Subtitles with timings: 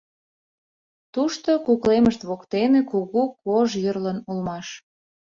[1.13, 4.67] Тушто, куклемышт воктене, кугу кож йӧрлын улмаш.